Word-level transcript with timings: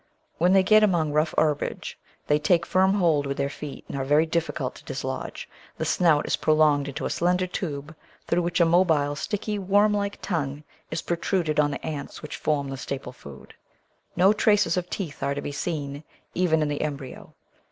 When 0.39 0.53
they 0.53 0.63
get 0.63 0.81
among 0.81 1.11
rough 1.13 1.31
herbage 1.37 1.95
they 2.25 2.39
take 2.39 2.65
firm 2.65 2.95
hold 2.95 3.27
with 3.27 3.37
their 3.37 3.51
feet 3.51 3.85
and 3.87 3.95
are 3.95 4.03
very 4.03 4.25
difficult 4.25 4.73
to 4.73 4.83
dislodge. 4.83 5.47
The 5.77 5.85
snout 5.85 6.25
is 6.25 6.37
prolonged 6.37 6.87
into 6.87 7.05
a 7.05 7.09
slender 7.11 7.45
tube, 7.45 7.93
through 8.25 8.41
which 8.41 8.59
a 8.59 8.65
mobile, 8.65 9.15
sticky, 9.15 9.59
worm 9.59 9.93
like 9.93 10.19
tongue 10.19 10.63
is 10.89 11.03
protruded 11.03 11.59
on 11.59 11.69
the 11.69 11.85
ants 11.85 12.23
which 12.23 12.37
form 12.37 12.69
the 12.71 12.77
staple 12.77 13.13
food. 13.13 13.53
No 14.15 14.33
traces 14.33 14.75
of 14.75 14.89
teeth 14.89 15.21
are 15.21 15.35
to 15.35 15.39
be 15.41 15.51
seen, 15.51 16.03
even 16.33 16.63
in 16.63 16.67
the 16.67 16.81
embryo. 16.81 17.35